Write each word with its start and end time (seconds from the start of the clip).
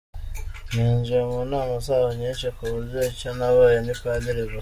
Ninjiye 0.71 1.21
mu 1.31 1.41
nama 1.51 1.75
zabo 1.85 2.09
nyinshi… 2.19 2.45
ku 2.55 2.63
buryo 2.71 2.99
icyo 3.11 3.29
ntabaye 3.37 3.77
ni 3.81 3.95
Padiri 4.01 4.41
gusa. 4.49 4.59